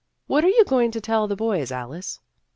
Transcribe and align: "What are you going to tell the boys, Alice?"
"What 0.25 0.43
are 0.43 0.49
you 0.49 0.65
going 0.65 0.89
to 0.93 0.99
tell 0.99 1.27
the 1.27 1.35
boys, 1.35 1.71
Alice?" 1.71 2.19